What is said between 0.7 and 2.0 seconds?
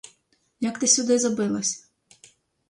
ти сюди забилась?